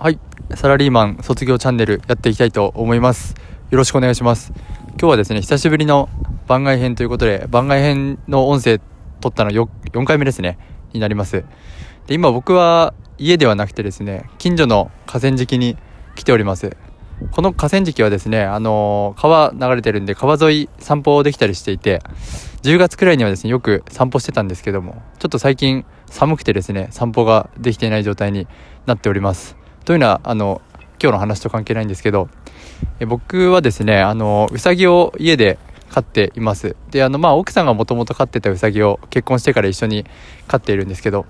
[0.00, 0.20] はい。
[0.54, 3.34] サラリーマン卒業チャンネルやっていきたいと思います。
[3.72, 4.52] よろしくお願いします。
[4.90, 6.08] 今日はですね久しぶりの
[6.46, 8.80] 番外編ということで番外編の音声
[9.20, 10.56] 撮ったの 4, 4回目ですね。
[10.92, 11.44] になります。
[12.06, 15.76] で今僕は家ではなくてですね近所の河川敷に
[16.14, 16.76] 来ております。
[17.32, 22.00] この河川敷はですね、あのー、川流れてるんで川沿い散歩できたりしていて、
[22.62, 28.46] 10月くらいにはですね、よく散歩してたんですけども、ちょっと最近寒くてですね、散歩ができていない状態に
[28.86, 29.57] なっております。
[29.88, 30.60] というのは、あの、
[31.02, 32.28] 今日の話と関係ないんですけど、
[33.00, 35.58] え僕はですね、あの、うさぎを家で
[35.88, 36.76] 飼っています。
[36.90, 40.04] で、あの、まあ、奥さんがもともと飼ってたうさぎを結婚してから一緒に
[40.46, 41.24] 飼っているんですけど、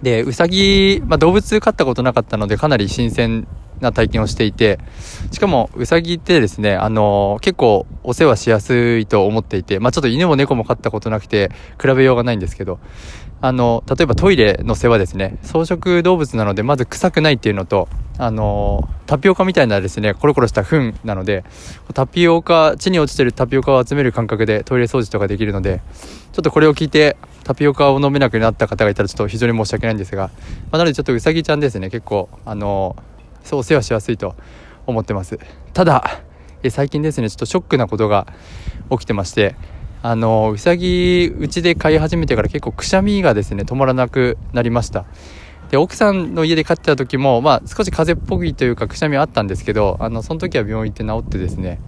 [0.00, 3.46] で、うさぎ、まあ、動物飼ったことなかったので、かなり新鮮
[3.80, 4.78] な体験をしていて、
[5.30, 12.78] しかも、うさぎってですね、あの、結構お世話しやすいと思っていて、まあ、ちょっと犬も猫も飼ったことなくて、比べようがないんですけど、
[13.46, 17.88] あの、例えばトイレの世話ですね、草食動物なので、まず臭くないっていうのと、
[18.18, 21.44] あの、タピオカみたいなですね、コロコロした糞なので、
[21.94, 25.80] タピオカ、地に落ちてるタピオカを集める感覚でトイレ掃除とかできるので、
[26.32, 30.32] ちょっとこれを聞いて、タピオカを飲めなくなった方がいたらちょっと非常に申し訳ないんですが、ま
[30.72, 32.96] あ、なのでちょっとうさぎちゃんですね、結構、あの
[33.44, 34.34] そうお世話しやすいと
[34.88, 35.38] 思ってます。
[35.72, 36.20] ただ
[36.64, 38.26] え最近ですねちょっとショックなことが
[38.90, 39.54] 起きてまして
[40.02, 45.04] あのうさぎうちで飼い始めてから結構くしゃみがですね止まらなくなりました。
[45.70, 51.80] で奥さんの家で飼ってた時も、まあ、少し風邪っぽいというかくしゃみあったんですけどあのその時は病院行って治ってですね。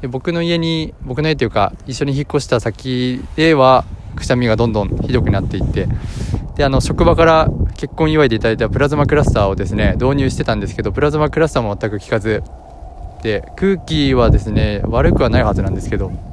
[0.00, 3.84] で僕の家に僕の家というか一緒に引っ越した先では
[4.16, 5.88] くしゃみがどんどんひどくなっていって。
[6.56, 12.42] であの職場から結婚祝いでいただいたプラズマクラスターをですね導入してたんですけどプラズマクラスターも全く効かず。
[13.22, 16.27] で空気はですね悪くはないはずなんですけど。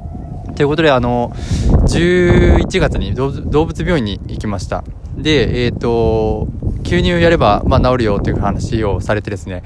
[0.56, 3.30] ということであの11月に動
[3.66, 4.84] 物病院に行きました。
[5.16, 6.48] でえっ、ー、と
[6.82, 9.62] 吸入やれば、まあ、治るよという話をされてですね。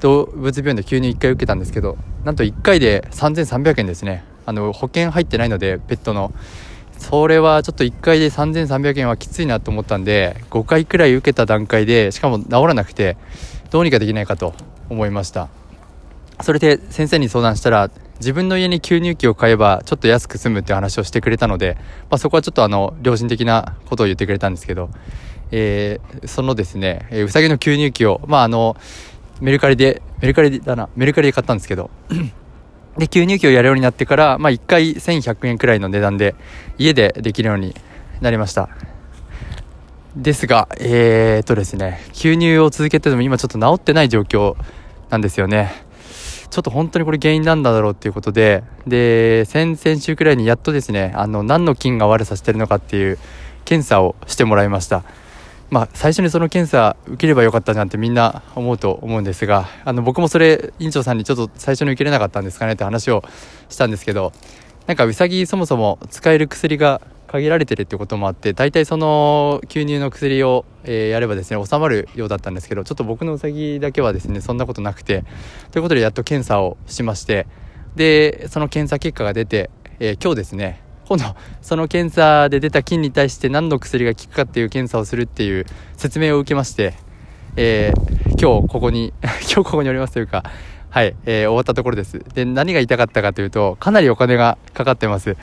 [0.00, 4.24] 動物病院で吸入1回受けたんですけどなんと1回で3300円ですね。
[4.46, 6.32] あの保険入ってないのでペットの。
[6.96, 13.16] それはちょっと1回で3300円はきついなと思ったんで5回くらい受けた段階でしかも治らなくて
[13.70, 14.52] どうにかできないかと
[14.90, 15.59] 思いました。
[16.42, 21.76] それで先生に相談したら自分の家に吸入器を買えばちょっと安く済むって話をしてくれたので、
[22.10, 24.90] まあ、そこはちょっとあの良心的なことを言ってくれたんですけど、
[25.50, 28.76] えー、そのですね、えー、うさぎの吸入器をまああの
[29.40, 31.90] メルカリでメルカリだなメルカリで買ったんですけど
[32.98, 36.34] で、吸入器をやるようになってから、まあ、1回1100円くらいの値段で、
[36.76, 37.74] 家でできるように
[38.20, 38.68] なりました。
[40.16, 44.56] ですが、えー、っとですね、吸入を続けてても今ちょっと治ってない状況
[45.08, 45.89] なんですよね。
[46.50, 53.18] ちょっと本当にこれ原因なんだろうっていうことで、で、先々週くらいにやっとですね、あの、何の菌が悪さしてるのかっていう
[53.64, 55.04] 検査をしてもらいました。
[55.70, 63.22] まあ、最初にその検査受ければよかったじゃんてみんな思うと思うんですがあの僕もそれ院長さんにちょっと最初に受けれなかったんですかねって話を
[63.68, 64.32] したんですけど
[64.88, 75.24] なんかうさぎそもそも使える薬が限られてるってこともあって大体その吸入の薬を、えー、やればですね収まるようだったんですけどちょっと僕のうさぎだけはですねそんなことなくて
[75.70, 77.46] ということでやっと検査をしまして
[77.94, 79.70] でその検査結果が出て、
[80.00, 81.24] えー、今日ですね今度
[81.62, 85.66] その検査で出た菌に対して何の薬が効くかっていう検査をするっていう
[85.96, 86.94] 説明を受けまして、
[87.54, 90.42] えー、今日ここに 今日ここにおりますというか
[90.88, 92.18] はい、えー、終わったところです。
[92.34, 95.36] で何が言いたかったかというとかなりお金がかかってます。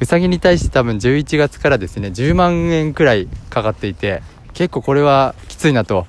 [0.00, 4.22] うさぎに対して多分11月からですね10万円くらいかかっていて
[4.54, 6.06] 結構これはきついなと。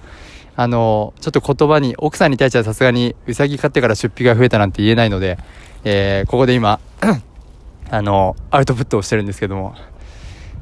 [0.57, 5.39] あのちょっと言葉に奥さんに対してはさすがにうさぎ飼ってから出費が増えたなんて言えないので、
[5.85, 6.79] えー、ここで今
[7.89, 9.75] あの、アウトプットをしてるんですけども、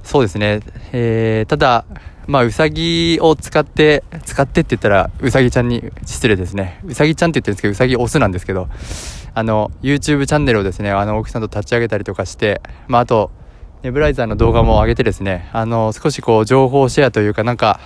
[0.04, 0.62] そうですね、
[0.92, 1.86] えー、ただ、
[2.30, 6.80] まあ、うさぎを使って、使ってって言ったら、うさぎちゃんに失礼ですね。
[6.86, 8.68] うさぎちゃんって言ってるんですけど、うさぎオスなんですけど、
[9.34, 13.32] あの、YouTube チャンネルをですね、あの、奥さんと立ち上げたりとかして、まあ、あと、
[13.82, 17.80] ネブライザーの動画も上げてですね、あの、少しこう、情報シェアというか、なんか、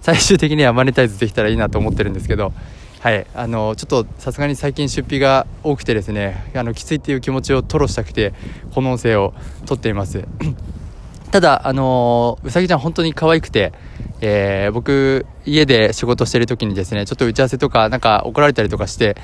[0.00, 2.52] 最終的にはマネタイズできたらいいなと思ってるんですけど、
[3.00, 3.26] はい。
[3.34, 8.32] あのちょっとさすがに最近出費が多くてですねあのきついっていう気持ちを吐露したくて
[8.72, 9.34] この音声を
[9.66, 10.24] 撮っています。
[11.32, 13.72] ただあのうさぎちゃん本当に可愛くて
[14.24, 19.16] えー、僕家で仕事してる時にですねちょっと打ち合わせとかなんか怒られたりとかして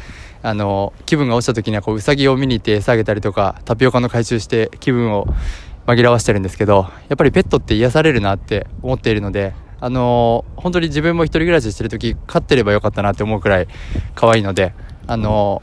[0.43, 5.27] あの気分が落ちた時にはこううさぎを見に行って餌あげたりとかタピオカの回収して気分を
[5.87, 13.69] 紛らわしてるんですけどやっぱりペットって癒されるなって思っているのであの、本当に自分も一人暮らししてる時飼ってればよかったなって思うくらい
[14.15, 14.75] 可愛いので、
[15.07, 15.63] あの、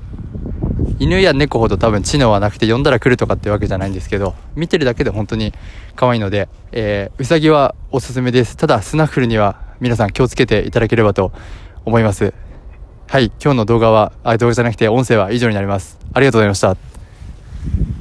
[0.97, 5.53] 犬や猫ほど多分知能はなくて呼んだら来るとかってわけじゃないんですけど、見てるだけで本当に
[5.95, 8.55] 可愛いので、えー、うさぎはおすすめです。
[8.55, 11.33] ただ、スナッフルには皆さん気をつけていただければと
[11.83, 12.33] 思います。
[13.07, 15.99] はい、今日の動画は、あ、動画じゃなくて音声は以上になります。
[16.13, 17.94] ありがとうございました。